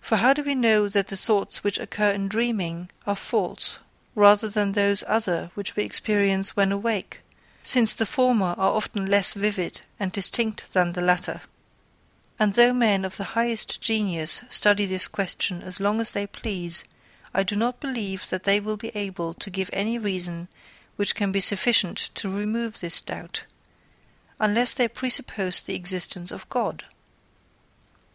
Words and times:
For 0.00 0.16
how 0.16 0.32
do 0.32 0.42
we 0.42 0.54
know 0.54 0.88
that 0.88 1.08
the 1.08 1.18
thoughts 1.18 1.62
which 1.62 1.78
occur 1.78 2.12
in 2.12 2.28
dreaming 2.28 2.88
are 3.06 3.14
false 3.14 3.78
rather 4.14 4.48
than 4.48 4.72
those 4.72 5.04
other 5.06 5.50
which 5.52 5.76
we 5.76 5.84
experience 5.84 6.56
when 6.56 6.72
awake, 6.72 7.20
since 7.62 7.92
the 7.92 8.06
former 8.06 8.54
are 8.56 8.72
often 8.74 9.04
not 9.04 9.10
less 9.10 9.32
vivid 9.34 9.82
and 10.00 10.12
distinct 10.12 10.72
than 10.72 10.94
the 10.94 11.02
latter? 11.02 11.42
And 12.38 12.54
though 12.54 12.72
men 12.72 13.04
of 13.04 13.18
the 13.18 13.24
highest 13.36 13.82
genius 13.82 14.40
study 14.48 14.86
this 14.86 15.06
question 15.08 15.60
as 15.62 15.78
long 15.78 16.00
as 16.00 16.12
they 16.12 16.26
please, 16.26 16.82
I 17.34 17.42
do 17.42 17.54
not 17.54 17.80
believe 17.80 18.26
that 18.30 18.44
they 18.44 18.60
will 18.60 18.78
be 18.78 18.92
able 18.94 19.34
to 19.34 19.50
give 19.50 19.68
any 19.74 19.98
reason 19.98 20.48
which 20.96 21.14
can 21.14 21.32
be 21.32 21.40
sufficient 21.40 21.98
to 22.14 22.30
remove 22.30 22.80
this 22.80 22.98
doubt, 23.02 23.44
unless 24.40 24.72
they 24.72 24.88
presuppose 24.88 25.60
the 25.62 25.74
existence 25.74 26.30
of 26.30 26.48
God. 26.48 26.84